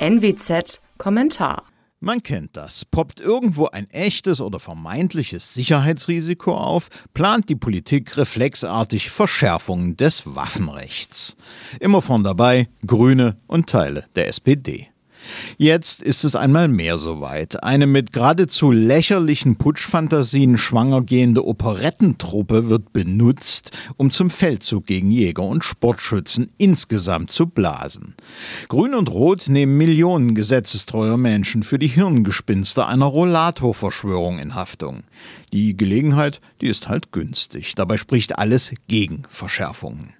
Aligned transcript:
NWZ 0.00 0.80
Kommentar 0.96 1.64
man 2.00 2.22
kennt 2.22 2.56
das. 2.56 2.84
Poppt 2.84 3.18
irgendwo 3.18 3.66
ein 3.66 3.90
echtes 3.90 4.40
oder 4.40 4.60
vermeintliches 4.60 5.52
Sicherheitsrisiko 5.54 6.56
auf, 6.56 6.90
plant 7.12 7.48
die 7.48 7.56
Politik 7.56 8.16
reflexartig 8.16 9.10
Verschärfungen 9.10 9.96
des 9.96 10.22
Waffenrechts. 10.24 11.36
Immer 11.80 12.00
von 12.00 12.22
dabei 12.22 12.68
Grüne 12.86 13.38
und 13.48 13.68
Teile 13.68 14.04
der 14.14 14.28
SPD. 14.28 14.88
Jetzt 15.56 16.02
ist 16.02 16.24
es 16.24 16.36
einmal 16.36 16.68
mehr 16.68 16.98
soweit. 16.98 17.62
Eine 17.62 17.86
mit 17.86 18.12
geradezu 18.12 18.70
lächerlichen 18.70 19.56
Putschfantasien 19.56 20.56
schwanger 20.56 21.02
gehende 21.02 21.46
Operettentruppe 21.46 22.68
wird 22.68 22.92
benutzt, 22.92 23.70
um 23.96 24.10
zum 24.10 24.30
Feldzug 24.30 24.86
gegen 24.86 25.10
Jäger 25.10 25.42
und 25.42 25.64
Sportschützen 25.64 26.50
insgesamt 26.58 27.30
zu 27.30 27.46
blasen. 27.46 28.14
Grün 28.68 28.94
und 28.94 29.10
Rot 29.10 29.48
nehmen 29.48 29.76
Millionen 29.76 30.34
gesetzestreuer 30.34 31.16
Menschen 31.16 31.62
für 31.62 31.78
die 31.78 31.88
Hirngespinste 31.88 32.86
einer 32.86 33.06
Rollator-Verschwörung 33.06 34.38
in 34.38 34.54
Haftung. 34.54 35.02
Die 35.52 35.76
Gelegenheit, 35.76 36.40
die 36.60 36.68
ist 36.68 36.88
halt 36.88 37.12
günstig. 37.12 37.74
Dabei 37.74 37.96
spricht 37.96 38.38
alles 38.38 38.72
gegen 38.86 39.22
Verschärfungen. 39.28 40.14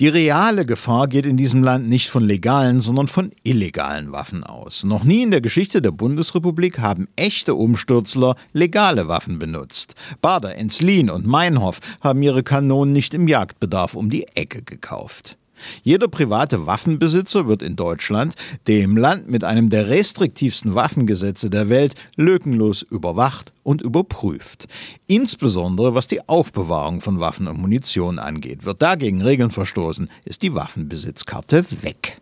Die 0.00 0.08
reale 0.08 0.66
Gefahr 0.66 1.08
geht 1.08 1.26
in 1.26 1.36
diesem 1.36 1.62
Land 1.62 1.88
nicht 1.88 2.08
von 2.10 2.24
legalen, 2.24 2.80
sondern 2.80 3.08
von 3.08 3.32
illegalen 3.42 4.12
Waffen 4.12 4.44
aus. 4.44 4.84
Noch 4.84 5.04
nie 5.04 5.22
in 5.22 5.30
der 5.30 5.40
Geschichte 5.40 5.82
der 5.82 5.90
Bundesrepublik 5.90 6.78
haben 6.78 7.08
echte 7.16 7.54
Umstürzler 7.54 8.36
legale 8.52 9.08
Waffen 9.08 9.38
benutzt. 9.38 9.94
Bader, 10.20 10.56
Enslin 10.56 11.10
und 11.10 11.26
Meinhof 11.26 11.80
haben 12.00 12.22
ihre 12.22 12.42
Kanonen 12.42 12.92
nicht 12.92 13.14
im 13.14 13.28
Jagdbedarf 13.28 13.94
um 13.94 14.10
die 14.10 14.26
Ecke 14.34 14.62
gekauft. 14.62 15.36
Jeder 15.82 16.08
private 16.08 16.66
Waffenbesitzer 16.66 17.48
wird 17.48 17.62
in 17.62 17.76
Deutschland, 17.76 18.34
dem 18.66 18.96
Land 18.96 19.28
mit 19.28 19.44
einem 19.44 19.70
der 19.70 19.88
restriktivsten 19.88 20.74
Waffengesetze 20.74 21.50
der 21.50 21.68
Welt, 21.68 21.94
lückenlos 22.16 22.82
überwacht 22.82 23.52
und 23.62 23.82
überprüft. 23.82 24.66
Insbesondere 25.06 25.94
was 25.94 26.06
die 26.06 26.28
Aufbewahrung 26.28 27.00
von 27.00 27.20
Waffen 27.20 27.48
und 27.48 27.58
Munition 27.58 28.18
angeht. 28.18 28.64
Wird 28.64 28.82
dagegen 28.82 29.22
Regeln 29.22 29.50
verstoßen, 29.50 30.10
ist 30.24 30.42
die 30.42 30.54
Waffenbesitzkarte 30.54 31.64
weg. 31.82 32.20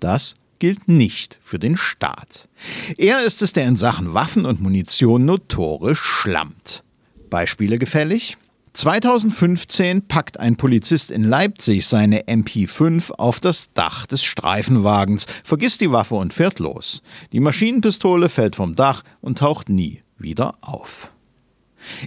Das 0.00 0.34
gilt 0.58 0.88
nicht 0.88 1.38
für 1.42 1.58
den 1.58 1.76
Staat. 1.76 2.48
Er 2.96 3.24
ist 3.24 3.42
es, 3.42 3.52
der 3.52 3.66
in 3.66 3.76
Sachen 3.76 4.14
Waffen 4.14 4.46
und 4.46 4.60
Munition 4.60 5.24
notorisch 5.24 6.00
schlammt. 6.00 6.82
Beispiele 7.30 7.78
gefällig? 7.78 8.36
2015 8.76 10.06
packt 10.06 10.38
ein 10.38 10.56
Polizist 10.56 11.10
in 11.10 11.24
Leipzig 11.24 11.86
seine 11.86 12.24
MP5 12.24 13.10
auf 13.12 13.40
das 13.40 13.72
Dach 13.72 14.04
des 14.04 14.22
Streifenwagens, 14.22 15.26
vergisst 15.44 15.80
die 15.80 15.92
Waffe 15.92 16.16
und 16.16 16.34
fährt 16.34 16.58
los. 16.58 17.02
Die 17.32 17.40
Maschinenpistole 17.40 18.28
fällt 18.28 18.54
vom 18.54 18.74
Dach 18.74 19.02
und 19.22 19.38
taucht 19.38 19.70
nie 19.70 20.02
wieder 20.18 20.58
auf. 20.60 21.10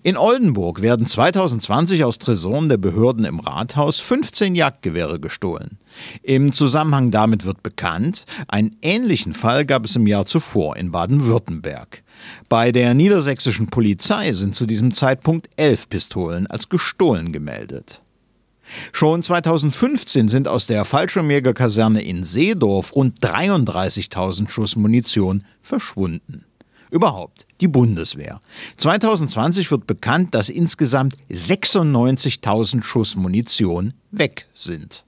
In 0.04 0.18
Oldenburg 0.18 0.82
werden 0.82 1.06
2020 1.06 2.04
aus 2.04 2.18
Tresoren 2.18 2.70
der 2.70 2.78
Behörden 2.78 3.26
im 3.26 3.40
Rathaus 3.40 4.00
15 4.00 4.56
Jagdgewehre 4.56 5.20
gestohlen. 5.20 5.78
Im 6.22 6.52
Zusammenhang 6.52 7.12
damit 7.12 7.46
wird 7.46 7.64
bekannt, 7.64 8.26
einen 8.48 8.76
ähnlichen 8.82 9.34
Fall 9.34 9.66
gab 9.66 9.86
es 9.86 9.96
im 9.96 10.08
Jahr 10.08 10.26
zuvor 10.26 10.76
in 10.78 10.92
Baden-Württemberg. 10.92 12.04
Bei 12.48 12.72
der 12.72 12.94
niedersächsischen 12.94 13.68
Polizei 13.68 14.34
sind 14.34 14.56
zu 14.56 14.66
diesem 14.66 14.94
Zeitpunkt 14.94 15.50
elf 15.56 15.90
Pistolen 15.90 16.48
als 16.48 16.70
gestohlen 16.70 17.32
gemeldet. 17.32 18.02
Schon 18.92 19.24
2015 19.24 20.28
sind 20.28 20.48
aus 20.48 20.68
der 20.68 20.86
Fallschirmjägerkaserne 20.86 22.04
in 22.04 22.24
Seedorf 22.24 22.96
rund 22.96 23.20
33.000 23.20 24.48
Schuss 24.50 24.76
Munition 24.76 25.44
verschwunden. 25.62 26.46
Überhaupt 26.90 27.46
die 27.62 27.68
Bundeswehr. 27.68 28.42
2020 28.78 29.70
wird 29.72 29.86
bekannt, 29.88 30.34
dass 30.34 30.50
insgesamt 30.50 31.16
96.000 31.30 32.84
Schuss 32.84 33.16
Munition 33.16 33.94
weg 34.12 34.48
sind. 34.54 35.04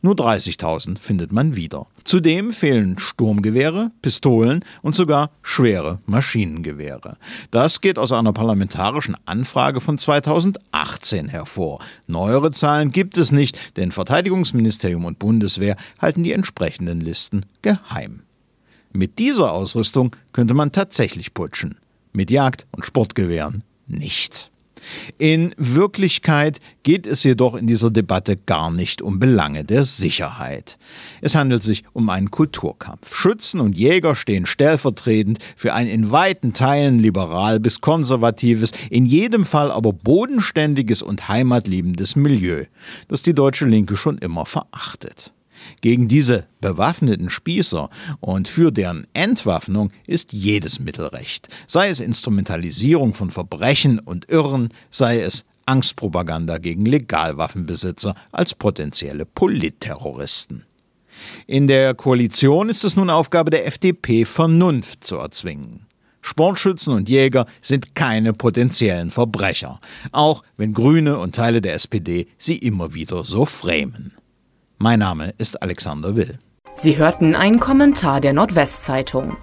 Nur 0.00 0.14
30.000 0.14 0.98
findet 0.98 1.32
man 1.32 1.56
wieder. 1.56 1.86
Zudem 2.04 2.52
fehlen 2.52 2.98
Sturmgewehre, 2.98 3.90
Pistolen 4.00 4.64
und 4.82 4.94
sogar 4.94 5.30
schwere 5.42 6.00
Maschinengewehre. 6.06 7.16
Das 7.50 7.80
geht 7.80 7.98
aus 7.98 8.12
einer 8.12 8.32
parlamentarischen 8.32 9.16
Anfrage 9.24 9.80
von 9.80 9.98
2018 9.98 11.28
hervor. 11.28 11.80
Neuere 12.06 12.52
Zahlen 12.52 12.92
gibt 12.92 13.16
es 13.16 13.32
nicht, 13.32 13.76
denn 13.76 13.92
Verteidigungsministerium 13.92 15.04
und 15.04 15.18
Bundeswehr 15.18 15.76
halten 15.98 16.22
die 16.22 16.32
entsprechenden 16.32 17.00
Listen 17.00 17.46
geheim. 17.62 18.22
Mit 18.92 19.18
dieser 19.18 19.52
Ausrüstung 19.52 20.14
könnte 20.32 20.54
man 20.54 20.72
tatsächlich 20.72 21.34
putschen. 21.34 21.76
Mit 22.12 22.30
Jagd- 22.30 22.66
und 22.72 22.84
Sportgewehren 22.84 23.64
nicht. 23.86 24.50
In 25.18 25.54
Wirklichkeit 25.56 26.60
geht 26.82 27.06
es 27.06 27.22
jedoch 27.22 27.54
in 27.54 27.66
dieser 27.66 27.90
Debatte 27.90 28.36
gar 28.36 28.70
nicht 28.70 29.02
um 29.02 29.18
Belange 29.18 29.64
der 29.64 29.84
Sicherheit. 29.84 30.78
Es 31.20 31.34
handelt 31.34 31.62
sich 31.62 31.84
um 31.92 32.10
einen 32.10 32.30
Kulturkampf. 32.30 33.14
Schützen 33.14 33.60
und 33.60 33.78
Jäger 33.78 34.14
stehen 34.14 34.46
stellvertretend 34.46 35.38
für 35.56 35.74
ein 35.74 35.86
in 35.86 36.10
weiten 36.10 36.52
Teilen 36.52 36.98
liberal 36.98 37.60
bis 37.60 37.80
konservatives, 37.80 38.72
in 38.90 39.06
jedem 39.06 39.44
Fall 39.44 39.70
aber 39.70 39.92
bodenständiges 39.92 41.02
und 41.02 41.28
heimatliebendes 41.28 42.16
Milieu, 42.16 42.64
das 43.08 43.22
die 43.22 43.34
deutsche 43.34 43.66
Linke 43.66 43.96
schon 43.96 44.18
immer 44.18 44.46
verachtet. 44.46 45.32
Gegen 45.80 46.08
diese 46.08 46.46
bewaffneten 46.60 47.30
Spießer 47.30 47.90
und 48.20 48.48
für 48.48 48.70
deren 48.70 49.06
Entwaffnung 49.14 49.90
ist 50.06 50.32
jedes 50.32 50.78
Mittel 50.78 51.06
recht, 51.06 51.48
sei 51.66 51.88
es 51.88 52.00
Instrumentalisierung 52.00 53.14
von 53.14 53.30
Verbrechen 53.30 53.98
und 53.98 54.28
Irren, 54.28 54.70
sei 54.90 55.20
es 55.20 55.44
Angstpropaganda 55.66 56.58
gegen 56.58 56.86
Legalwaffenbesitzer 56.86 58.14
als 58.32 58.54
potenzielle 58.54 59.24
Politterroristen. 59.26 60.64
In 61.46 61.66
der 61.66 61.94
Koalition 61.94 62.68
ist 62.68 62.84
es 62.84 62.96
nun 62.96 63.10
Aufgabe 63.10 63.50
der 63.50 63.66
FDP, 63.66 64.24
Vernunft 64.24 65.04
zu 65.04 65.16
erzwingen. 65.16 65.86
Sportschützen 66.22 66.94
und 66.94 67.08
Jäger 67.08 67.46
sind 67.60 67.94
keine 67.96 68.32
potenziellen 68.32 69.10
Verbrecher, 69.10 69.80
auch 70.12 70.44
wenn 70.56 70.72
Grüne 70.72 71.18
und 71.18 71.34
Teile 71.34 71.60
der 71.60 71.74
SPD 71.74 72.28
sie 72.38 72.56
immer 72.56 72.94
wieder 72.94 73.24
so 73.24 73.44
framen. 73.44 74.12
Mein 74.82 74.98
Name 74.98 75.32
ist 75.38 75.62
Alexander 75.62 76.16
Will. 76.16 76.40
Sie 76.74 76.98
hörten 76.98 77.36
einen 77.36 77.60
Kommentar 77.60 78.20
der 78.20 78.32
Nordwestzeitung. 78.32 79.36